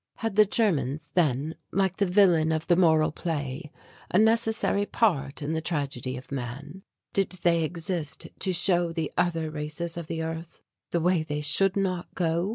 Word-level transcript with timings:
Had 0.15 0.35
the 0.35 0.45
Germans 0.47 1.11
then, 1.13 1.53
like 1.71 1.97
the 1.97 2.07
villain 2.07 2.51
of 2.51 2.65
the 2.65 2.75
moral 2.75 3.11
play, 3.11 3.69
a 4.09 4.17
necessary 4.17 4.87
part 4.87 5.43
in 5.43 5.53
the 5.53 5.61
tragedy 5.61 6.17
of 6.17 6.31
man; 6.31 6.81
did 7.13 7.29
they 7.43 7.63
exist 7.63 8.27
to 8.39 8.51
show 8.51 8.91
the 8.91 9.11
other 9.15 9.51
races 9.51 9.97
of 9.97 10.07
the 10.07 10.23
earth 10.23 10.63
the 10.89 10.99
way 11.01 11.21
they 11.21 11.41
should 11.41 11.77
not 11.77 12.15
go? 12.15 12.49